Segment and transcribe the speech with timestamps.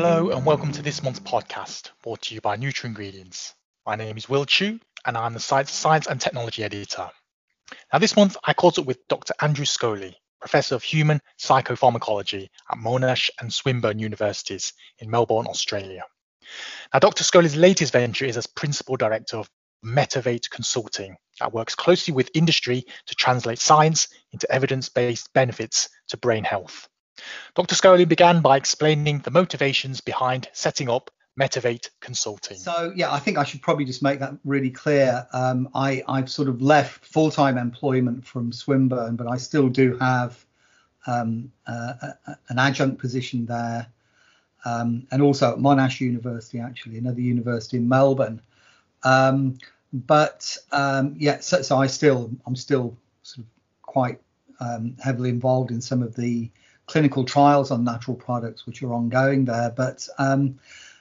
[0.00, 3.54] Hello and welcome to this month's podcast brought to you by NutraIngredients.
[3.84, 7.10] My name is Will Chu and I'm the Science and Technology Editor.
[7.92, 9.34] Now this month I caught up with Dr.
[9.40, 16.04] Andrew Scholey, Professor of Human Psychopharmacology at Monash and Swinburne Universities in Melbourne, Australia.
[16.94, 17.24] Now Dr.
[17.24, 19.50] Scholey's latest venture is as Principal Director of
[19.84, 26.44] Metavate Consulting that works closely with industry to translate science into evidence-based benefits to brain
[26.44, 26.88] health.
[27.54, 27.74] Dr.
[27.74, 32.56] Scholey began by explaining the motivations behind setting up Metavate Consulting.
[32.56, 35.26] So yeah, I think I should probably just make that really clear.
[35.32, 40.44] Um, I, I've sort of left full-time employment from Swinburne, but I still do have
[41.06, 41.94] um, uh,
[42.26, 43.86] a, an adjunct position there,
[44.64, 48.42] um, and also at Monash University, actually, another university in Melbourne.
[49.04, 49.58] Um,
[49.92, 54.20] but um, yeah, so, so, I still I'm still sort of quite
[54.60, 56.50] um, heavily involved in some of the
[56.88, 59.70] clinical trials on natural products which are ongoing there.
[59.70, 60.58] But um,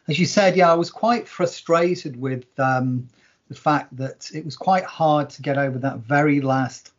[0.08, 3.10] as you said, yeah, I was quite frustrated with um,
[3.48, 6.92] the fact that it was quite hard to get over that very last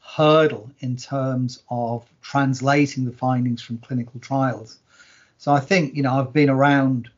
[0.00, 4.78] hurdle in terms of translating the findings from clinical trials.
[5.38, 7.08] So I think you know I've been around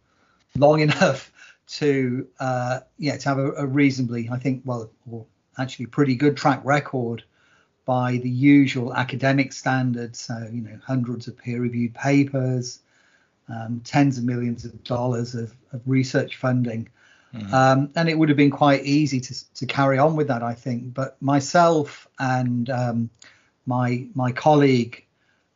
[0.56, 1.32] long enough
[1.66, 5.24] to uh, yeah to have a, a reasonably I think well or
[5.56, 7.24] actually pretty good track record
[7.84, 10.18] by the usual academic standards.
[10.20, 12.80] So, you know, hundreds of peer reviewed papers,
[13.48, 16.88] um, tens of millions of dollars of, of research funding.
[17.34, 17.52] Mm-hmm.
[17.52, 20.54] Um, and it would have been quite easy to, to carry on with that, I
[20.54, 20.94] think.
[20.94, 23.10] But myself and um,
[23.66, 25.04] my my colleague,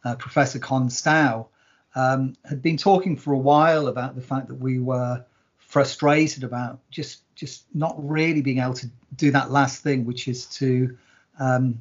[0.05, 1.47] uh, Professor Con Stough,
[1.95, 5.25] um, had been talking for a while about the fact that we were
[5.59, 10.47] frustrated about just just not really being able to do that last thing, which is
[10.47, 10.97] to
[11.39, 11.81] um,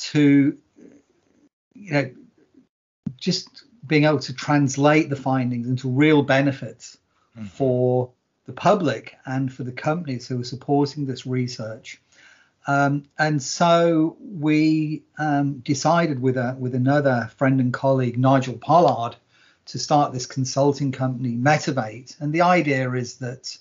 [0.00, 0.56] to
[1.74, 2.10] you know
[3.16, 6.98] just being able to translate the findings into real benefits
[7.38, 7.46] mm.
[7.48, 8.10] for
[8.46, 12.00] the public and for the companies who are supporting this research.
[12.66, 19.16] Um, and so we um, decided with a with another friend and colleague, Nigel Pollard,
[19.66, 22.20] to start this consulting company, Metavate.
[22.20, 23.56] And the idea is that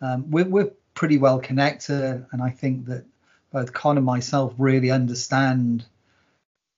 [0.00, 3.04] um, we're, we're pretty well connected, and I think that
[3.52, 5.84] both Con and myself really understand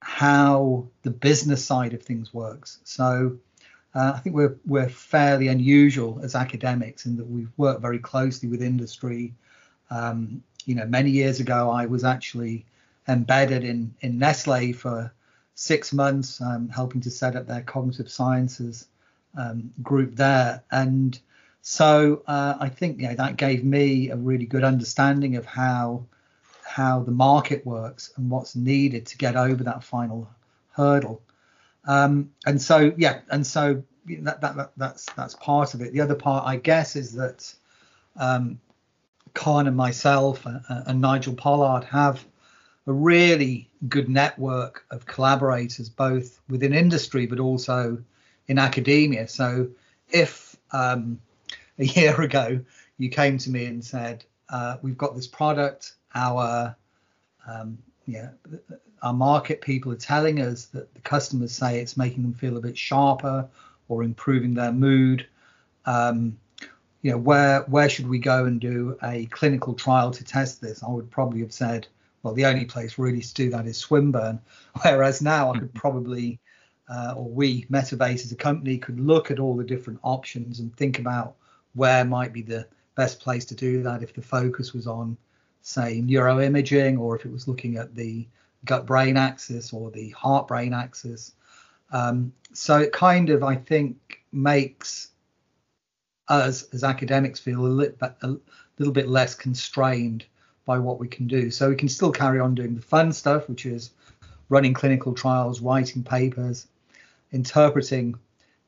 [0.00, 2.78] how the business side of things works.
[2.84, 3.38] So
[3.94, 8.48] uh, I think we're we're fairly unusual as academics in that we work very closely
[8.48, 9.34] with industry.
[9.90, 12.66] Um, you know, many years ago, I was actually
[13.08, 15.12] embedded in in Nestle for
[15.54, 18.86] six months, um, helping to set up their cognitive sciences
[19.36, 21.18] um, group there, and
[21.62, 26.06] so uh, I think you know, that gave me a really good understanding of how
[26.68, 30.28] how the market works and what's needed to get over that final
[30.70, 31.22] hurdle.
[31.86, 35.92] Um, and so, yeah, and so that, that, that, that's that's part of it.
[35.92, 37.54] The other part, I guess, is that
[38.16, 38.60] um,
[39.32, 42.24] Con and myself and, and Nigel Pollard have
[42.86, 48.02] a really good network of collaborators, both within industry but also
[48.46, 49.26] in academia.
[49.26, 49.68] So,
[50.10, 51.18] if um,
[51.78, 52.60] a year ago
[52.98, 56.76] you came to me and said, uh, "We've got this product our
[57.46, 58.30] um, yeah,
[59.02, 62.60] our market people are telling us that the customers say it's making them feel a
[62.60, 63.48] bit sharper
[63.88, 65.26] or improving their mood.
[65.86, 66.38] Um,
[67.02, 70.82] you know, where where should we go and do a clinical trial to test this?
[70.82, 71.86] I would probably have said,
[72.22, 74.40] well, the only place really to do that is Swinburne.
[74.82, 76.40] Whereas now I could probably,
[76.88, 80.74] uh, or we, Metavate as a company, could look at all the different options and
[80.76, 81.36] think about
[81.74, 82.66] where might be the
[82.96, 85.16] best place to do that if the focus was on
[85.62, 88.26] say neuroimaging or if it was looking at the
[88.64, 91.34] gut brain axis or the heart brain axis.
[91.90, 95.08] Um, so it kind of, I think, makes
[96.28, 98.36] us as academics feel a little, bit, a
[98.78, 100.24] little bit less constrained
[100.64, 101.50] by what we can do.
[101.50, 103.90] So we can still carry on doing the fun stuff, which is
[104.50, 106.66] running clinical trials, writing papers,
[107.32, 108.14] interpreting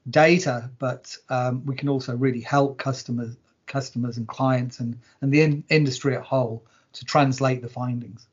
[0.09, 3.37] data, but um, we can also really help customers,
[3.67, 8.27] customers and clients and, and the in, industry at whole to translate the findings.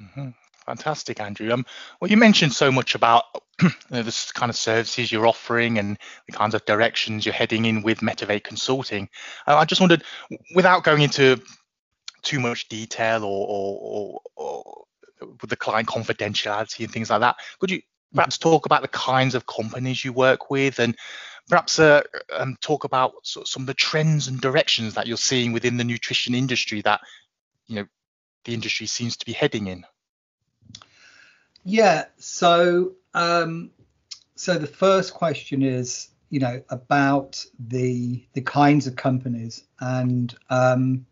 [0.00, 0.30] Mm-hmm.
[0.66, 1.52] Fantastic, Andrew.
[1.52, 1.66] Um,
[2.00, 3.24] well, you mentioned so much about
[3.62, 7.64] you know, the kind of services you're offering and the kinds of directions you're heading
[7.64, 9.08] in with Metavate Consulting.
[9.46, 10.04] Uh, I just wondered,
[10.54, 11.40] without going into
[12.22, 14.84] too much detail or, or, or, or
[15.40, 17.82] with the client confidentiality and things like that, could you
[18.14, 20.96] perhaps talk about the kinds of companies you work with and
[21.48, 22.02] perhaps uh,
[22.32, 25.76] um, talk about sort of some of the trends and directions that you're seeing within
[25.76, 27.00] the nutrition industry that
[27.66, 27.86] you know
[28.44, 29.84] the industry seems to be heading in?
[31.64, 32.06] Yeah.
[32.18, 33.70] So um,
[34.34, 41.06] so the first question is, you know, about the the kinds of companies, and um,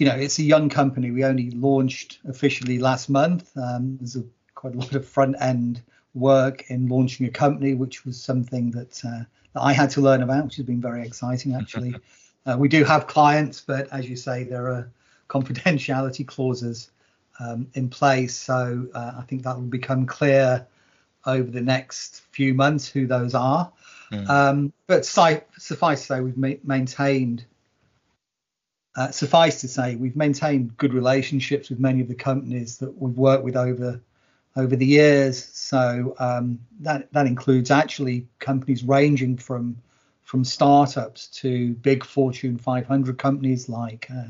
[0.00, 1.10] you know, it's a young company.
[1.10, 3.50] We only launched officially last month.
[3.56, 4.24] Um, there's a,
[4.54, 5.82] quite a lot of front end
[6.14, 10.22] work in launching a company, which was something that, uh, that I had to learn
[10.22, 11.94] about, which has been very exciting actually.
[12.46, 14.90] uh, we do have clients, but as you say, there are
[15.30, 16.90] confidentiality clauses
[17.38, 18.36] um, in place.
[18.36, 20.66] So uh, I think that will become clear
[21.26, 23.72] over the next few months who those are.
[24.12, 24.28] Mm.
[24.28, 27.44] Um, but si- suffice to say, we've ma- maintained.
[28.96, 33.16] Uh, suffice to say, we've maintained good relationships with many of the companies that we've
[33.16, 34.00] worked with over
[34.56, 35.44] over the years.
[35.44, 39.76] So um, that that includes actually companies ranging from
[40.24, 44.28] from startups to big Fortune 500 companies like uh,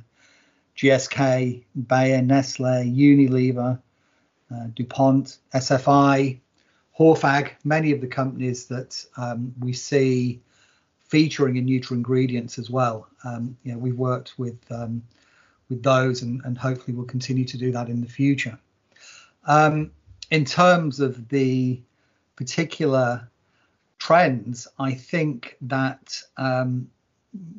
[0.81, 3.79] GSK, Bayer, Nestle, Unilever,
[4.51, 6.41] uh, DuPont, SFI,
[6.99, 10.41] Horphag, many of the companies that um, we see
[11.01, 13.09] featuring in NutraIngredients as well.
[13.25, 15.03] Um, you know, we've worked with um,
[15.69, 18.59] with those and, and hopefully we'll continue to do that in the future.
[19.45, 19.91] Um,
[20.31, 21.83] in terms of the
[22.37, 23.29] particular
[23.99, 26.91] trends, I think that um,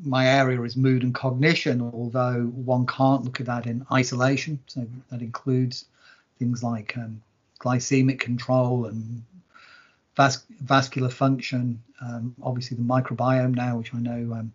[0.04, 4.60] my area is mood and cognition, although one can't look at that in isolation.
[4.68, 5.86] So that includes
[6.40, 7.22] things like um,
[7.60, 9.24] glycemic control and
[10.16, 14.54] vas- vascular function, um, obviously the microbiome now, which I know um,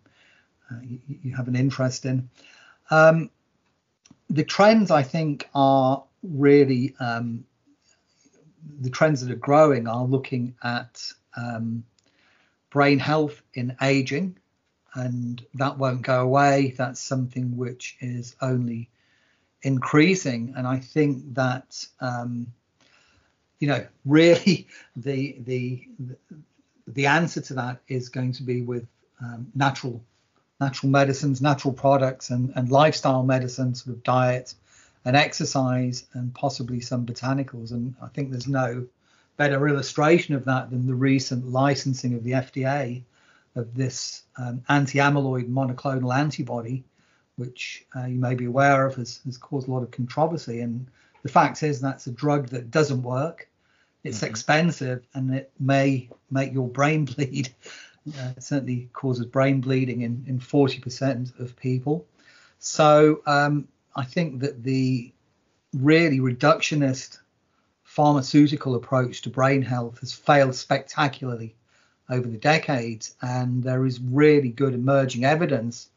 [0.69, 2.29] uh, you, you, have an interest in.
[2.91, 3.29] Um,
[4.29, 7.45] the trends, I think, are really um,
[8.81, 11.85] the trends that are growing are looking at um,
[12.69, 14.37] brain health in aging,
[14.97, 16.73] and that won't go away.
[16.75, 18.89] That's something which is only
[19.61, 22.47] increasing, and I think that um,
[23.59, 25.87] you know really the the
[26.87, 28.87] the answer to that is going to be with
[29.21, 30.03] um, natural
[30.59, 34.55] natural medicines, natural products, and and lifestyle medicine, sort of diet
[35.05, 37.71] and exercise and possibly some botanicals.
[37.71, 38.85] And I think there's no
[39.37, 43.03] better illustration of that than the recent licensing of the FDA
[43.57, 46.83] of this um, anti-amyloid monoclonal antibody,
[47.35, 50.61] which uh, you may be aware of has, has, caused a lot of controversy.
[50.61, 50.87] And
[51.23, 53.49] the fact is that's a drug that doesn't work.
[54.03, 54.27] It's mm-hmm.
[54.27, 57.53] expensive and it may make your brain bleed.
[58.07, 62.05] Uh, it certainly causes brain bleeding in, in 40% of people.
[62.59, 65.11] So um, I think that the
[65.73, 67.19] really reductionist
[67.83, 71.56] pharmaceutical approach to brain health has failed spectacularly
[72.09, 75.89] over the decades, and there is really good emerging evidence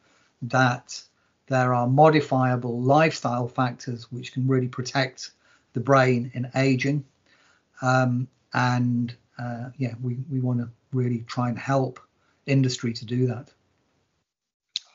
[0.42, 1.02] that
[1.46, 5.30] there are modifiable lifestyle factors which can really protect
[5.72, 7.04] the brain in aging.
[7.82, 12.00] Um, and uh, yeah, we, we want to really try and help
[12.46, 13.50] industry to do that.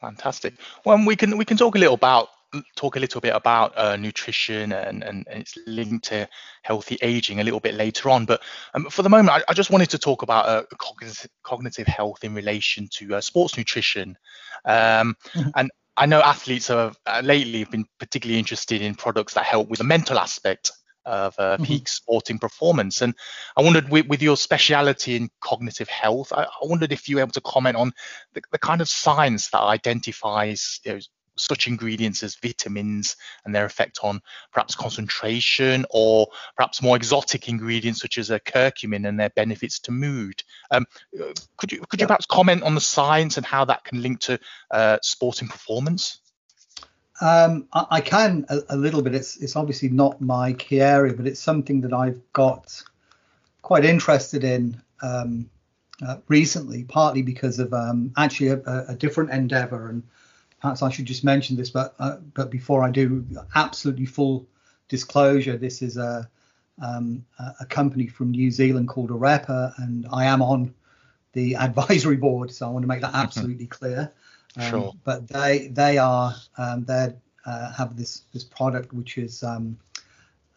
[0.01, 0.53] Fantastic.
[0.85, 2.29] Well, we can we can talk a little about
[2.75, 6.27] talk a little bit about uh, nutrition and, and, and, its link to
[6.61, 8.25] healthy aging a little bit later on.
[8.25, 8.41] But
[8.73, 12.23] um, for the moment, I, I, just wanted to talk about uh, cognitive, cognitive, health
[12.23, 14.17] in relation to uh, sports nutrition.
[14.65, 15.49] Um, mm-hmm.
[15.55, 19.69] And I know athletes have uh, lately have been particularly interested in products that help
[19.69, 20.71] with the mental aspect
[21.05, 21.63] of uh, mm-hmm.
[21.63, 23.01] peak sporting performance.
[23.01, 23.13] And
[23.55, 27.21] I wondered, with, with your speciality in cognitive health, I, I, wondered if you were
[27.21, 27.93] able to comment on
[28.33, 30.99] the, the kind of science that identifies you know,
[31.37, 33.15] such ingredients as vitamins
[33.45, 39.07] and their effect on perhaps concentration, or perhaps more exotic ingredients such as a curcumin
[39.07, 40.43] and their benefits to mood.
[40.71, 40.85] Um,
[41.57, 44.39] could you could you perhaps comment on the science and how that can link to
[44.71, 46.19] uh, sporting performance?
[47.21, 49.15] Um, I, I, can a, a, little bit.
[49.15, 52.83] It's it's obviously not my key area, but it's something that I've got
[53.61, 55.49] quite interested in um,
[56.05, 60.03] uh, recently, partly because of um, actually a, a, different endeavor and
[60.61, 64.47] perhaps I should just mention this, but uh, but before I do, absolutely full
[64.87, 66.29] disclosure, this is a
[66.81, 67.25] um,
[67.59, 70.73] a company from New Zealand called Arepa, and I am on
[71.33, 73.21] the advisory board, so I want to make that mm-hmm.
[73.21, 74.11] absolutely clear.
[74.57, 74.93] Um, sure.
[75.03, 77.13] But they they are um, they
[77.45, 79.77] uh, have this this product which is um,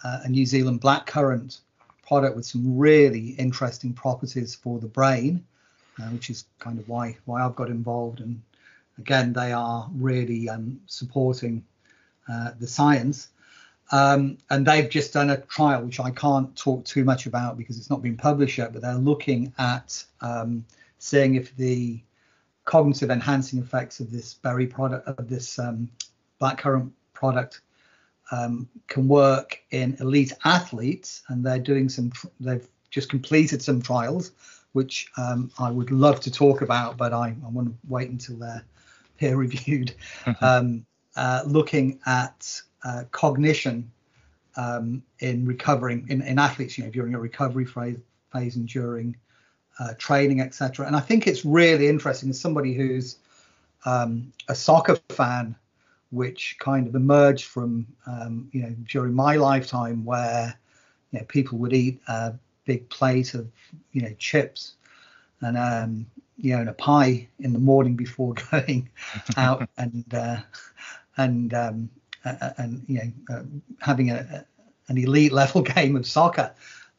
[0.05, 1.61] uh, a New Zealand blackcurrant
[2.07, 5.45] product with some really interesting properties for the brain,
[6.01, 8.41] uh, which is kind of why why I've got involved and
[8.99, 11.65] again, they are really um, supporting
[12.29, 13.29] uh, the science.
[13.91, 17.79] Um, and they've just done a trial, which I can't talk too much about because
[17.79, 20.65] it's not been published yet, but they're looking at um,
[20.99, 22.03] seeing if the
[22.67, 25.89] cognitive enhancing effects of this berry product, of this um,
[26.41, 27.63] blackcurrant product,
[28.31, 31.23] um, can work in elite athletes.
[31.29, 34.33] And they're doing some, they've just completed some trials
[34.73, 38.37] which um, I would love to talk about, but I, I want to wait until
[38.37, 38.63] they're
[39.19, 39.95] peer reviewed.
[40.25, 40.45] Mm-hmm.
[40.45, 43.91] Um, uh, looking at uh, cognition
[44.57, 47.99] um, in recovering in, in athletes, you know, during a recovery phase,
[48.33, 49.17] phase and during
[49.81, 50.87] uh, training, etc.
[50.87, 53.17] And I think it's really interesting as somebody who's
[53.85, 55.57] um, a soccer fan,
[56.11, 60.57] which kind of emerged from um, you know during my lifetime, where
[61.11, 62.35] you know people would eat a
[62.65, 63.49] big plate of
[63.93, 64.75] you know chips
[65.41, 66.07] and um,
[66.39, 68.89] you know and a pie in the morning before going
[69.37, 70.39] out and uh,
[71.17, 71.91] and um,
[72.25, 73.43] and you know uh,
[73.81, 74.47] having a,
[74.89, 76.53] an elite level game of soccer.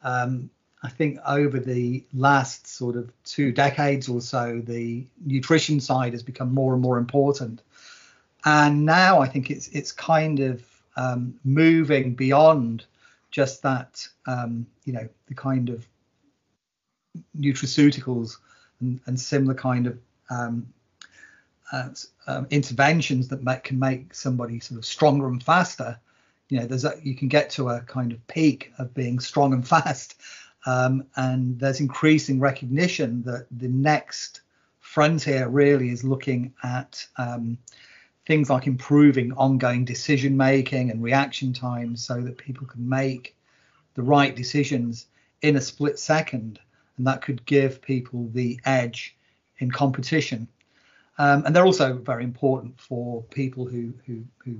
[0.03, 0.49] Um,
[0.81, 6.23] I think over the last sort of two decades or so, the nutrition side has
[6.23, 7.61] become more and more important.
[8.45, 10.63] And now I think it's it's kind of
[10.95, 12.85] um, moving beyond
[13.31, 15.85] just that, um, you know, the kind of
[17.37, 18.37] nutraceuticals
[18.81, 20.73] and, and similar kind of um,
[21.71, 21.89] uh,
[22.27, 25.99] um, interventions that make, can make somebody sort of stronger and faster.
[26.49, 29.53] You know, there's a, you can get to a kind of peak of being strong
[29.53, 30.15] and fast
[30.65, 34.41] um, and there's increasing recognition that the next
[34.79, 37.57] frontier really is looking at um,
[38.25, 43.35] things like improving ongoing decision making and reaction times so that people can make
[43.95, 45.07] the right decisions
[45.41, 46.59] in a split second.
[46.99, 49.15] And that could give people the edge
[49.57, 50.49] in competition.
[51.17, 54.59] Um, and they're also very important for people who, who, who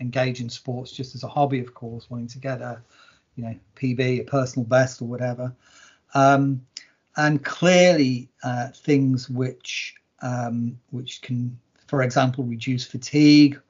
[0.00, 2.80] engage in sports just as a hobby, of course, wanting to get a,
[3.36, 5.54] you know PB, a personal best or whatever.
[6.14, 6.64] Um,
[7.16, 13.60] and clearly uh, things which um, which can, for example, reduce fatigue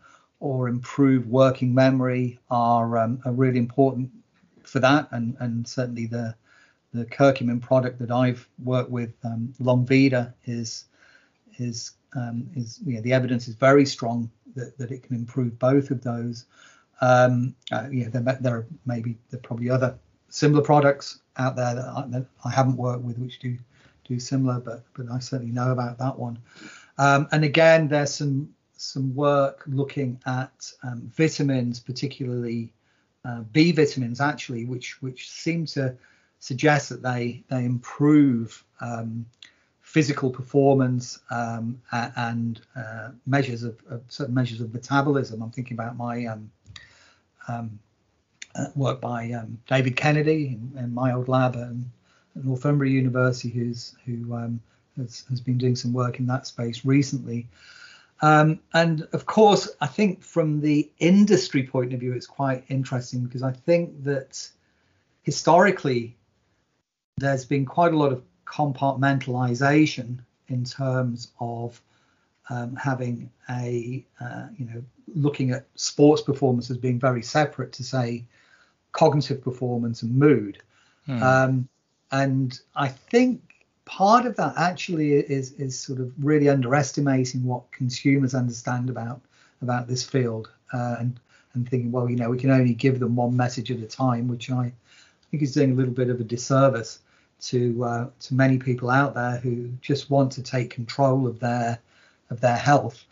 [0.40, 4.10] or improve working memory are um, are really important
[4.62, 5.08] for that.
[5.10, 6.34] And and certainly the
[6.92, 10.84] the curcumin product that I've worked with, um, Longvida, is
[11.58, 15.58] is um, is you know, the evidence is very strong that, that it can improve
[15.58, 16.46] both of those.
[17.00, 21.74] Um, uh, yeah, there, there are maybe there are probably other similar products out there
[21.74, 23.56] that I, that I, haven't worked with which do
[24.04, 26.38] do similar, but but I certainly know about that one.
[26.98, 32.72] Um, and again, there's some some work looking at um, vitamins, particularly
[33.24, 35.96] uh, B vitamins, actually, which which seem to
[36.40, 39.26] suggest that they they improve um,
[39.82, 45.42] physical performance um, and uh, measures of, of, certain measures of metabolism.
[45.42, 46.50] I'm thinking about my um,
[47.48, 47.78] um,
[48.54, 53.48] uh, work by um, David Kennedy in, in, my old lab at, at Northumbria University,
[53.48, 54.60] who's who um,
[54.96, 57.48] has, has, been doing some work in that space recently.
[58.22, 63.24] Um, and of course, I think from the industry point of view, it's quite interesting
[63.24, 64.48] because I think that
[65.22, 66.16] historically
[67.20, 71.80] there's been quite a lot of compartmentalization in terms of
[72.48, 74.82] um, having a uh, you know
[75.14, 78.24] looking at sports performance as being very separate to say
[78.92, 80.60] cognitive performance and mood
[81.06, 81.22] hmm.
[81.22, 81.68] um,
[82.10, 83.40] and i think
[83.84, 89.20] part of that actually is is sort of really underestimating what consumers understand about
[89.62, 91.20] about this field uh, and
[91.54, 94.26] and thinking well you know we can only give them one message at a time
[94.26, 94.72] which i
[95.30, 96.98] think is doing a little bit of a disservice
[97.40, 101.78] to uh, to many people out there who just want to take control of their
[102.30, 103.04] of their health.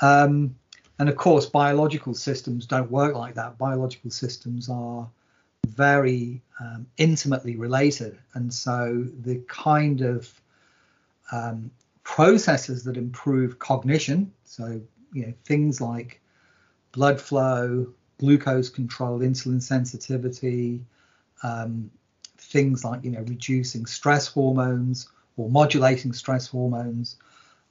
[0.00, 0.54] Um,
[0.98, 3.56] and of course, biological systems don't work like that.
[3.56, 5.08] Biological systems are
[5.66, 10.40] very um, intimately related, and so the kind of
[11.32, 11.70] um,
[12.02, 14.80] processes that improve cognition, so
[15.12, 16.20] you know things like
[16.92, 17.86] blood flow,
[18.18, 20.80] glucose control, insulin sensitivity,
[21.42, 21.90] um,
[22.50, 27.16] things like you know reducing stress hormones or modulating stress hormones,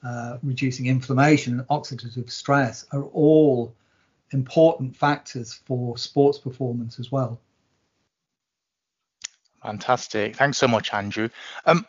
[0.03, 3.75] uh, reducing inflammation and oxidative stress are all
[4.31, 7.39] important factors for sports performance as well.
[9.61, 10.35] Fantastic.
[10.35, 11.29] Thanks so much, Andrew.
[11.65, 11.85] Um,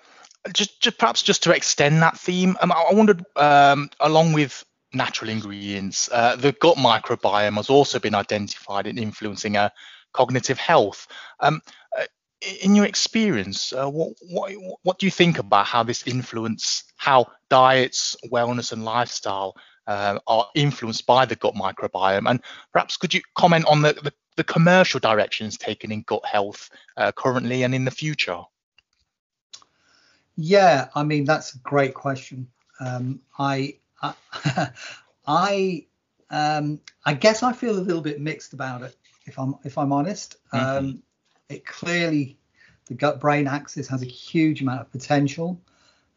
[0.52, 5.30] just, just perhaps just to extend that theme, um, I wondered, um, along with natural
[5.30, 9.68] ingredients, uh, the gut microbiome has also been identified in influencing uh,
[10.12, 11.06] cognitive health.
[11.38, 11.60] Um,
[11.96, 12.04] uh,
[12.62, 17.26] in your experience, uh, what, what what do you think about how this influence how
[17.48, 19.56] diets, wellness, and lifestyle
[19.86, 22.28] uh, are influenced by the gut microbiome?
[22.28, 22.40] And
[22.72, 27.12] perhaps could you comment on the, the, the commercial directions taken in gut health uh,
[27.12, 28.40] currently and in the future?
[30.36, 32.48] Yeah, I mean that's a great question.
[32.78, 34.14] Um, I I,
[35.26, 35.86] I,
[36.30, 39.92] um, I guess I feel a little bit mixed about it if I'm if I'm
[39.92, 40.36] honest.
[40.54, 40.86] Mm-hmm.
[40.86, 41.02] Um,
[41.50, 42.38] it clearly
[42.86, 45.60] the gut brain axis has a huge amount of potential.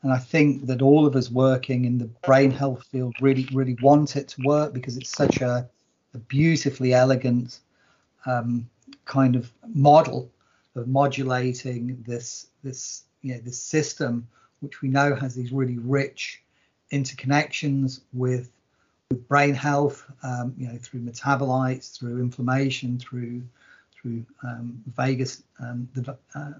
[0.01, 3.77] And I think that all of us working in the brain health field really, really
[3.81, 5.69] want it to work because it's such a,
[6.13, 7.59] a beautifully elegant
[8.25, 8.69] um,
[9.05, 10.29] kind of model
[10.75, 14.27] of modulating this this you know this system,
[14.59, 16.41] which we know has these really rich
[16.91, 18.49] interconnections with
[19.09, 23.43] with brain health, um, you know, through metabolites, through inflammation, through
[24.03, 26.51] through um, vagus, um, the, uh,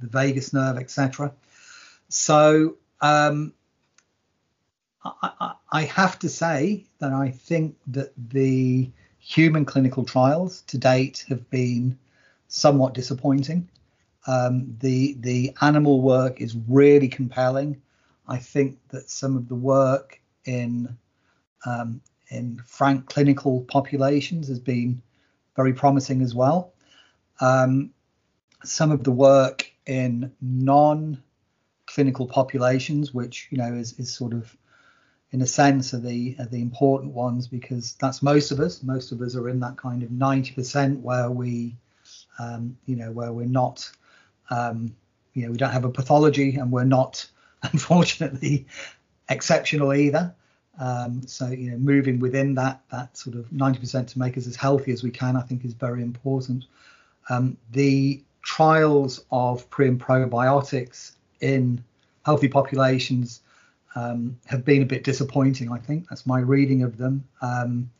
[0.00, 1.32] the vagus nerve, etc.
[2.08, 3.52] So um,
[5.04, 10.78] I, I, I, have to say that I think that the human clinical trials to
[10.78, 11.98] date have been
[12.48, 13.68] somewhat disappointing.
[14.26, 17.82] Um, the the animal work is really compelling.
[18.26, 20.96] I think that some of the work in
[21.66, 25.02] um, in frank clinical populations has been
[25.56, 26.73] very promising as well.
[27.40, 27.90] Um,
[28.62, 34.56] some of the work in non-clinical populations, which you know is, is sort of
[35.34, 38.82] in a sense are the are the important ones because that's most of us.
[38.84, 41.74] Most of us are in that kind of 90% where we,
[42.38, 43.90] um, you know, where we're not,
[44.50, 44.94] um,
[45.32, 47.26] you know, we don't have a pathology and we're not,
[47.64, 48.66] unfortunately,
[49.28, 50.32] exceptional either.
[50.78, 54.54] Um, so you know, moving within that that sort of 90% to make us as
[54.54, 56.64] healthy as we can, I think, is very important.
[57.28, 61.82] Um, the trials of pre and probiotics in
[62.24, 63.40] healthy populations
[63.94, 65.70] um, have been a bit disappointing.
[65.72, 67.24] I think that's my reading of them.
[67.40, 67.90] Um,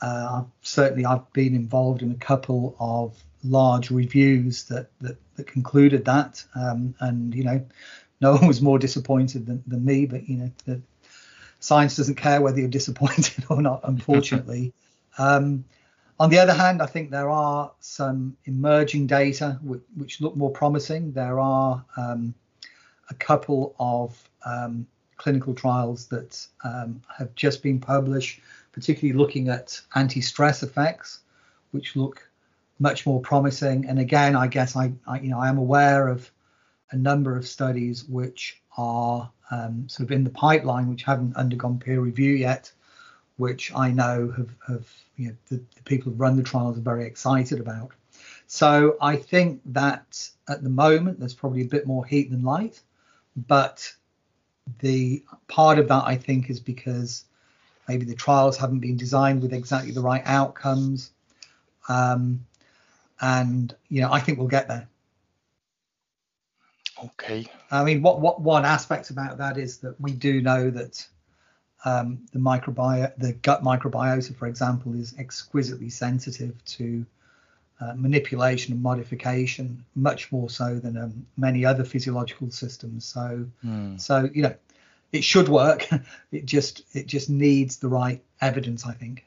[0.00, 6.04] uh, certainly, I've been involved in a couple of large reviews that that, that concluded
[6.06, 7.64] that, um, and you know,
[8.20, 10.06] no one was more disappointed than, than me.
[10.06, 10.82] But you know, the,
[11.60, 14.72] science doesn't care whether you're disappointed or not, unfortunately.
[16.18, 20.50] On the other hand, I think there are some emerging data which, which look more
[20.50, 21.12] promising.
[21.12, 22.34] There are um,
[23.10, 24.86] a couple of um,
[25.16, 28.40] clinical trials that um, have just been published,
[28.72, 31.20] particularly looking at anti-stress effects,
[31.70, 32.28] which look
[32.78, 33.86] much more promising.
[33.86, 36.30] And again, I guess I, I you know I am aware of
[36.90, 41.78] a number of studies which are um, sort of in the pipeline, which haven't undergone
[41.78, 42.72] peer review yet,
[43.36, 46.82] which I know have, have you know, the, the people who run the trials are
[46.82, 47.92] very excited about.
[48.46, 52.80] So I think that at the moment there's probably a bit more heat than light,
[53.36, 53.92] but
[54.80, 57.24] the part of that I think is because
[57.88, 61.10] maybe the trials haven't been designed with exactly the right outcomes.
[61.88, 62.46] Um,
[63.20, 64.88] and you know, I think we'll get there.
[67.02, 67.46] Okay.
[67.70, 71.06] I mean, what what one aspect about that is that we do know that
[71.86, 77.06] um, the microbiome, the gut microbiota, for example, is exquisitely sensitive to
[77.80, 83.04] uh, manipulation and modification, much more so than um, many other physiological systems.
[83.04, 84.00] So, mm.
[84.00, 84.54] so you know,
[85.12, 85.88] it should work.
[86.32, 89.24] it just it just needs the right evidence, I think.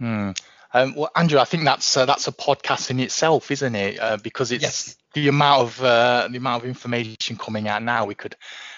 [0.00, 0.40] Mm.
[0.72, 4.00] Um, well, Andrew, I think that's uh, that's a podcast in itself, isn't it?
[4.00, 4.96] Uh, because it's yes.
[5.22, 8.04] The amount of uh, the amount of information coming out now.
[8.04, 8.36] We could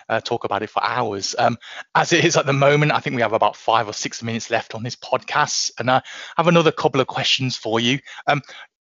[0.09, 1.35] uh, talk about it for hours.
[1.38, 1.59] Um,
[1.94, 4.50] as it is at the moment, I think we have about five or six minutes
[4.50, 6.03] left on this podcast, and I
[6.37, 7.98] have another couple of questions for you.
[8.26, 8.40] Um,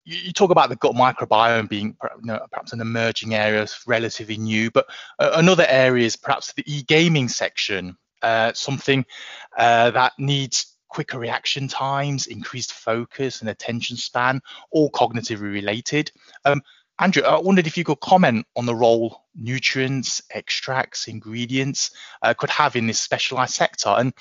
[0.04, 4.72] you, talk about the gut microbiome being you know, perhaps an emerging area, relatively new,
[4.72, 4.88] but
[5.20, 9.06] uh, another area is perhaps the e-gaming section, uh, something
[9.58, 16.12] that needs quicker reaction times, increased focus and attention span, all cognitively related.
[16.46, 16.62] Um,
[17.02, 21.90] Andrew, I wondered if you could comment on the role nutrients, extracts, ingredients
[22.22, 24.14] uh, could have in this specialized sector, and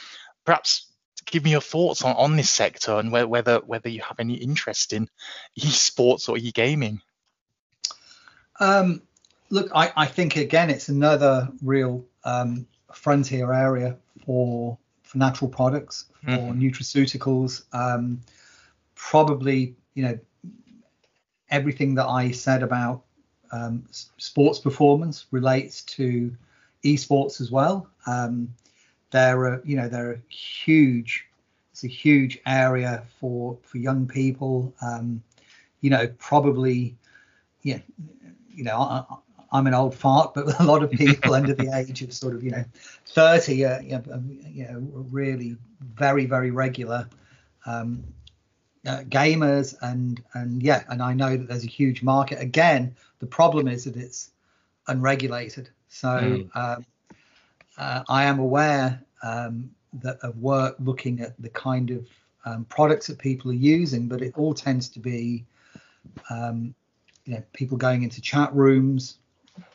[0.46, 0.86] perhaps
[1.26, 4.94] give me your thoughts on, on this sector and whether whether you have any interest
[4.94, 5.08] in
[5.58, 7.02] esports or e-gaming.
[8.58, 9.02] Um,
[9.50, 16.06] look, I, I, think again it's another real um, frontier area for for natural products,
[16.24, 16.60] for mm-hmm.
[16.60, 17.64] nutraceuticals.
[17.74, 18.22] Um,
[18.94, 20.18] probably, you know,
[21.50, 23.02] everything that I said about
[23.52, 26.34] um, sports performance relates to
[26.84, 27.88] esports as well.
[28.06, 28.54] Um,
[29.10, 31.26] there are, you know, there are huge.
[31.72, 34.72] It's a huge area for for young people.
[34.80, 35.22] Um,
[35.80, 36.96] you know, probably,
[37.62, 37.80] yeah,
[38.50, 39.04] you know, I,
[39.52, 42.44] I'm an old fart, but a lot of people under the age of sort of
[42.44, 42.64] you know
[43.06, 45.56] 30 are you know, you know really
[45.94, 47.08] very very regular
[47.66, 48.04] um,
[48.86, 52.40] uh, gamers and and yeah and I know that there's a huge market.
[52.40, 54.30] Again, the problem is that it's
[54.88, 55.70] unregulated.
[55.88, 56.56] So mm.
[56.56, 56.86] um,
[57.76, 62.06] uh, I am aware um, that of work looking at the kind of
[62.44, 65.44] um, products that people are using, but it all tends to be
[66.30, 66.74] um,
[67.26, 69.18] you know people going into chat rooms,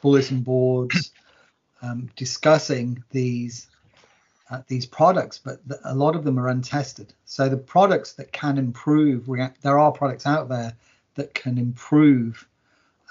[0.02, 1.12] bulletin boards,
[1.82, 3.68] um, discussing these
[4.50, 7.14] uh, these products, but the, a lot of them are untested.
[7.26, 9.28] So the products that can improve,
[9.62, 10.74] there are products out there
[11.16, 12.48] that can improve,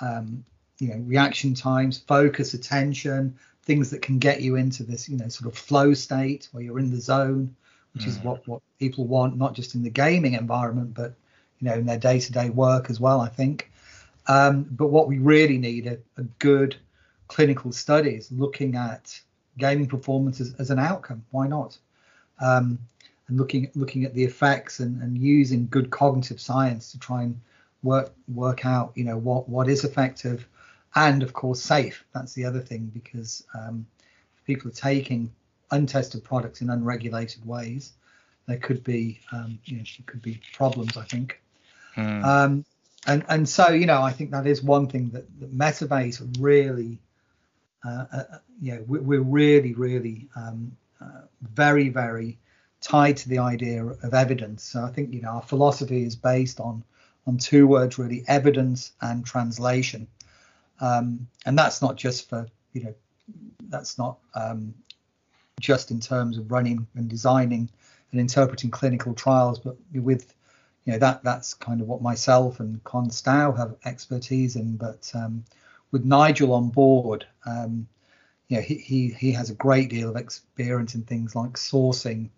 [0.01, 0.45] um,
[0.79, 5.29] you know, reaction times, focus, attention, things that can get you into this, you know,
[5.29, 7.55] sort of flow state where you're in the zone,
[7.95, 8.09] which mm.
[8.09, 11.15] is what what people want, not just in the gaming environment, but
[11.59, 13.21] you know, in their day-to-day work as well.
[13.21, 13.71] I think.
[14.27, 16.77] Um, but what we really need are, are good
[17.29, 19.21] clinical studies looking at
[19.59, 21.25] gaming performance as, an outcome.
[21.31, 21.79] Why not?
[22.41, 22.79] Um,
[23.29, 27.41] and looking looking at the effects and, and using good cognitive science to try and
[27.83, 30.47] work work out you know what what is effective
[30.95, 33.87] and of course safe that's the other thing because um,
[34.47, 35.33] people are taking
[35.71, 37.93] untested products in unregulated ways
[38.47, 41.41] there could be um, you know could be problems i think
[41.95, 42.25] hmm.
[42.25, 42.65] um,
[43.07, 46.99] and and so you know i think that is one thing that, that metavate really
[48.61, 52.39] you know we're really really um, uh, very very
[52.81, 54.63] tied to the idea of evidence.
[54.63, 56.85] So i think you know our philosophy is based on
[57.27, 60.07] on two words really evidence and translation.
[60.81, 62.95] Um, and that's not just for you know
[63.69, 64.75] that's not um,
[65.61, 67.71] just in terms of running and designing
[68.11, 70.35] and interpreting clinical trials but with
[70.85, 75.11] you know that that's kind of what myself and Con Stough have expertise in but
[75.15, 75.45] um,
[75.95, 77.87] with Nigel on board um,
[78.49, 82.31] you know he, he he has a great deal of experience in things like sourcing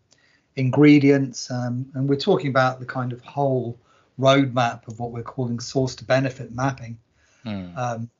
[0.56, 3.78] ingredients um, and we're talking about the kind of whole
[4.20, 6.98] roadmap of what we're calling source to benefit mapping
[7.46, 7.74] mm.
[7.78, 8.10] um,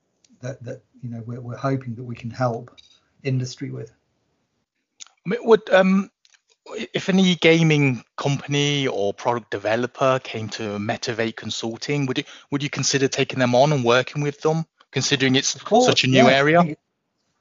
[0.40, 2.74] that that you know we're, we're hoping that we can help
[3.22, 3.92] industry with.
[5.26, 6.10] I mean, would um,
[6.94, 12.70] if any gaming company or product developer came to Metavate Consulting, would you would you
[12.70, 14.64] consider taking them on and working with them,
[14.96, 16.38] considering it's course, such a new yeah.
[16.40, 16.64] area?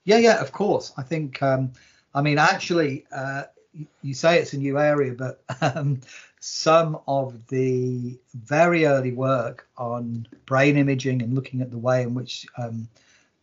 [0.04, 0.92] Yeah, yeah, of course.
[0.98, 1.72] I think, um,
[2.14, 3.44] I mean, actually, uh,
[4.02, 6.02] you say it's a new area, but um,
[6.42, 12.14] some of the very early work on brain imaging and looking at the way in
[12.14, 12.90] which um,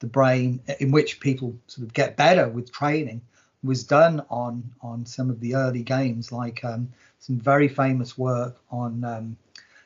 [0.01, 3.23] the brain, in which people sort of get better with training,
[3.65, 8.61] was done on on some of the early games, like um, some very famous work
[8.71, 9.37] on um,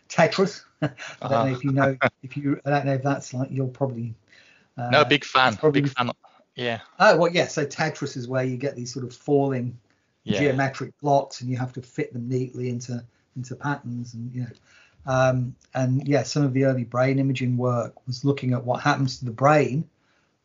[0.08, 0.62] Tetris.
[0.82, 1.44] I don't uh-huh.
[1.44, 2.60] know if you know if you.
[2.64, 4.14] I don't know if that's like you're probably.
[4.78, 5.56] Uh, no, big fan.
[5.56, 6.10] Probably, big fan.
[6.54, 6.80] Yeah.
[6.98, 7.46] Oh well, yeah.
[7.46, 9.78] So Tetris is where you get these sort of falling
[10.26, 10.40] yeah.
[10.40, 13.02] geometric blocks and you have to fit them neatly into
[13.36, 14.48] into patterns and you know
[15.06, 19.18] um, and yeah some of the early brain imaging work was looking at what happens
[19.18, 19.88] to the brain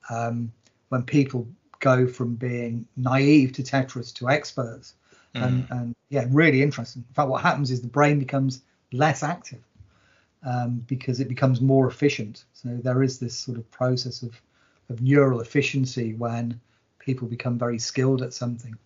[0.10, 0.52] um,
[0.90, 1.48] when people
[1.80, 4.94] go from being naive to tetris to experts
[5.34, 5.44] mm.
[5.44, 9.64] and, and yeah really interesting in fact what happens is the brain becomes less active
[10.44, 14.40] um, because it becomes more efficient so there is this sort of process of
[14.90, 16.60] of neural efficiency when
[17.00, 18.78] people become very skilled at something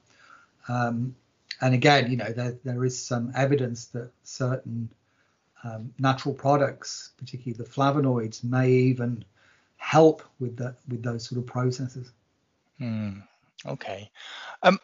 [0.67, 1.15] um,
[1.61, 4.89] and again, you know, there, there is some evidence that certain
[5.63, 9.23] um, natural products, particularly the flavonoids, may even
[9.77, 12.11] help with that with those sort of processes.
[12.77, 13.19] Hmm.
[13.65, 14.09] okay.
[14.63, 14.79] Um,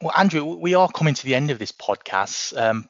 [0.00, 2.56] well, Andrew, we are coming to the end of this podcast.
[2.56, 2.88] Um,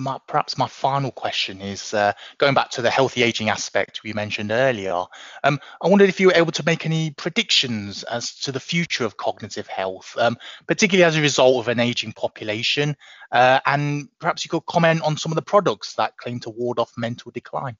[0.00, 4.12] my, perhaps my final question is uh, going back to the healthy aging aspect we
[4.12, 5.04] mentioned earlier.
[5.44, 9.04] Um, I wondered if you were able to make any predictions as to the future
[9.04, 12.96] of cognitive health, um, particularly as a result of an aging population,
[13.30, 16.78] uh, and perhaps you could comment on some of the products that claim to ward
[16.78, 17.76] off mental decline.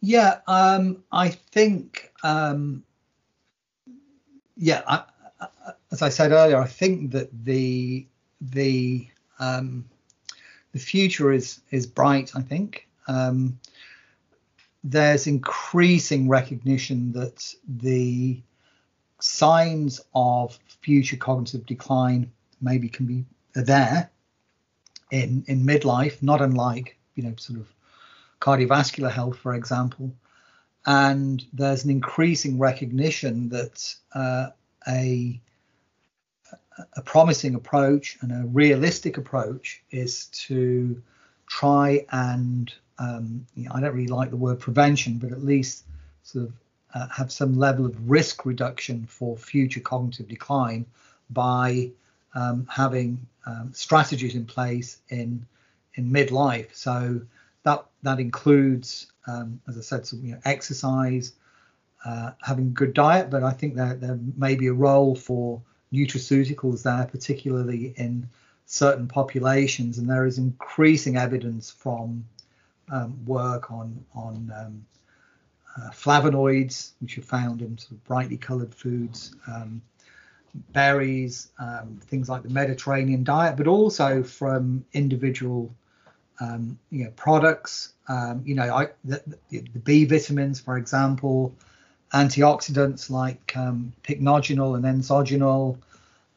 [0.00, 2.82] Yeah, um, I think, um,
[4.56, 5.04] yeah, I,
[5.40, 5.46] I,
[5.92, 8.08] as I said earlier, I think that the
[8.40, 9.06] the
[9.38, 9.84] um,
[10.72, 12.32] the future is is bright.
[12.34, 13.58] I think um,
[14.82, 18.42] there's increasing recognition that the
[19.20, 24.10] signs of future cognitive decline maybe can be there
[25.10, 27.68] in in midlife, not unlike you know sort of
[28.40, 30.12] cardiovascular health, for example.
[30.84, 34.48] And there's an increasing recognition that uh,
[34.88, 35.40] a
[36.94, 41.02] a promising approach and a realistic approach is to
[41.46, 45.84] try and um, you know, I don't really like the word prevention, but at least
[46.22, 46.52] sort of
[46.94, 50.86] uh, have some level of risk reduction for future cognitive decline
[51.30, 51.90] by
[52.34, 55.46] um, having um, strategies in place in
[55.94, 56.74] in midlife.
[56.74, 57.20] So
[57.64, 61.32] that that includes, um, as I said, some you know, exercise,
[62.04, 65.60] uh, having good diet, but I think there there may be a role for
[65.92, 68.28] nutraceuticals there, particularly in
[68.66, 72.24] certain populations, and there is increasing evidence from
[72.90, 74.86] um, work on on um,
[75.76, 79.82] uh, flavonoids, which are found in sort of brightly coloured foods, um,
[80.72, 85.74] berries, um, things like the Mediterranean diet, but also from individual
[86.40, 87.94] um, you know products.
[88.08, 91.54] Um, you know, I, the, the, B vitamins, for example,
[92.12, 95.78] antioxidants like um, pycnogenol and enzogenol,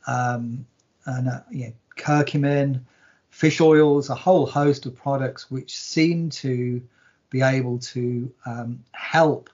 [0.08, 0.66] um,
[1.06, 2.82] and uh, know, curcumin,
[3.30, 6.82] fish oils, a whole host of products which seem to
[7.30, 9.50] be able to um, help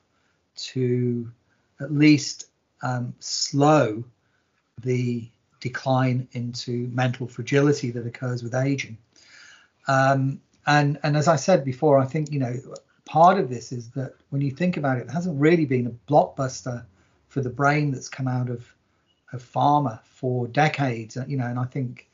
[0.56, 1.32] to
[1.80, 2.48] at least
[2.84, 4.04] um, slow
[4.82, 5.28] the
[5.60, 8.98] decline into mental fragility that occurs with aging.
[9.88, 12.56] Um, and and as I said before, I think you know
[13.12, 16.12] part of this is that when you think about it, it hasn't really been a
[16.12, 16.86] blockbuster
[17.28, 18.74] for the brain that's come out of
[19.34, 21.17] of pharma for decades.
[21.28, 22.08] You know, and I think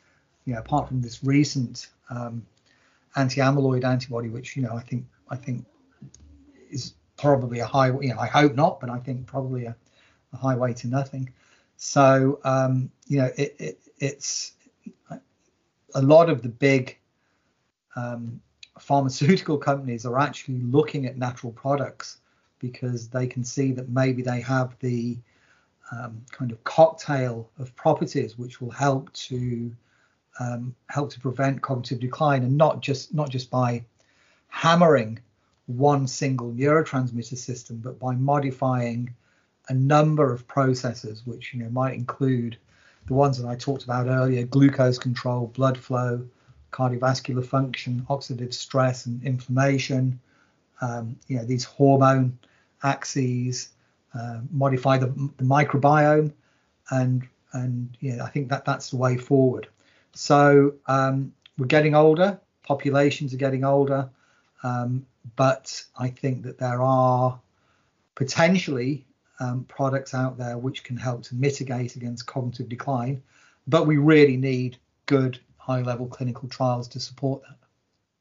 [0.46, 2.44] you know apart from this recent um,
[3.16, 5.66] anti-amyloid antibody, which you know I think I think
[6.72, 7.90] is probably a high.
[7.90, 9.76] You know, I hope not, but I think probably a,
[10.34, 11.32] a highway to nothing.
[11.76, 14.54] So um, you know, it, it, it's
[15.94, 16.98] a lot of the big
[17.96, 18.42] um,
[18.82, 22.18] pharmaceutical companies are actually looking at natural products
[22.60, 25.18] because they can see that maybe they have the
[25.92, 29.72] um, kind of cocktail of properties which will help to
[30.40, 33.84] um, help to prevent cognitive decline and not just not just by
[34.50, 35.20] hammering
[35.68, 39.14] one single neurotransmitter system but by modifying
[39.70, 42.58] a number of processes which you know might include
[43.08, 46.26] the ones that I talked about earlier glucose control blood flow
[46.72, 50.20] cardiovascular function, oxidative stress and inflammation,
[50.82, 52.38] um, you know, these hormone
[52.84, 53.70] axes,
[54.14, 56.32] uh, modify the, the, microbiome,
[56.92, 59.68] and and yeah, I think that that's the way forward.
[60.14, 64.10] So um, we're getting older, populations are getting older,
[64.64, 67.40] um, but I think that there are
[68.16, 69.06] potentially
[69.40, 73.22] um, products out there which can help to mitigate against cognitive decline,
[73.68, 77.58] but we really need good high level clinical trials to support that.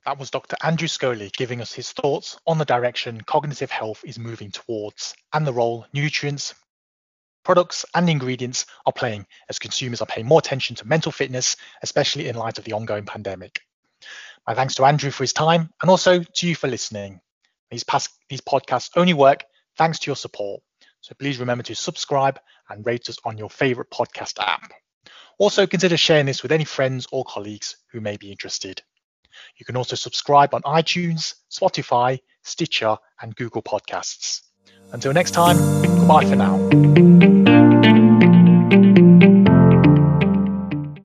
[0.05, 0.57] That was Dr.
[0.63, 5.47] Andrew Scholey giving us his thoughts on the direction cognitive health is moving towards and
[5.47, 6.55] the role nutrients,
[7.45, 12.29] products, and ingredients are playing as consumers are paying more attention to mental fitness, especially
[12.29, 13.61] in light of the ongoing pandemic.
[14.47, 17.21] My thanks to Andrew for his time and also to you for listening.
[17.71, 19.45] These, past, these podcasts only work
[19.77, 20.63] thanks to your support.
[21.01, 24.73] So please remember to subscribe and rate us on your favorite podcast app.
[25.39, 28.83] Also, consider sharing this with any friends or colleagues who may be interested.
[29.59, 34.43] You can also subscribe on iTunes, Spotify, Stitcher, and Google Podcasts.
[34.93, 37.16] Until next time, goodbye for now.